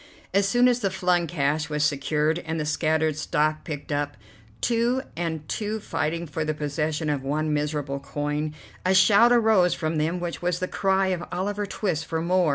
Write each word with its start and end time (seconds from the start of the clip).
As 0.33 0.47
soon 0.49 0.67
as 0.67 0.79
the 0.79 0.89
flung 0.89 1.27
cash 1.27 1.69
was 1.69 1.83
secured 1.83 2.39
and 2.39 2.59
the 2.59 2.65
scattered 2.65 3.15
stock 3.17 3.63
picked 3.63 3.91
up, 3.91 4.17
two 4.59 5.03
and 5.15 5.47
two 5.47 5.79
fighting 5.79 6.25
for 6.25 6.43
the 6.43 6.55
possession 6.55 7.07
of 7.07 7.21
one 7.21 7.53
miserable 7.53 7.99
coin, 7.99 8.55
a 8.83 8.95
shout 8.95 9.31
arose 9.31 9.75
from 9.75 9.97
them 9.99 10.19
which 10.19 10.41
was 10.41 10.57
the 10.57 10.67
cry 10.67 11.09
of 11.09 11.23
Oliver 11.31 11.67
Twist 11.67 12.07
for 12.07 12.19
"more." 12.19 12.49